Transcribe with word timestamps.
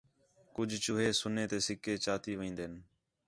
کُج 0.55 0.69
چوہے 0.83 1.07
سنے 1.21 1.43
سے 1.51 1.57
سِکے 1.65 1.93
چاتی 2.03 2.33
وین٘دِن 2.39 2.73